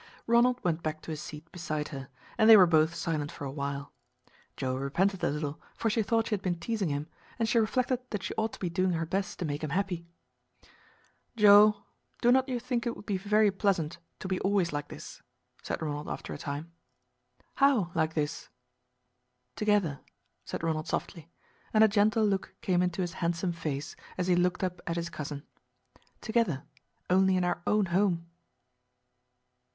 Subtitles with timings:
[0.25, 3.51] Ronald went back to his seat beside her, and they were both silent for a
[3.51, 3.93] while.
[4.57, 7.99] Joe repented a little, for she thought she had been teasing him, and she reflected
[8.09, 10.07] that she ought to be doing her best to make him happy.
[11.37, 11.83] "Joe
[12.19, 15.21] do not you think it would be very pleasant to be always like this?"
[15.61, 16.71] said Ronald after a time.
[17.57, 18.49] "How like this?"
[19.55, 19.99] "Together,"
[20.45, 21.29] said Ronald softly,
[21.75, 25.11] and a gentle look came into his handsome face, as he looked up at his
[25.11, 25.43] cousin.
[26.21, 26.63] "Together
[27.07, 28.25] only in our own home."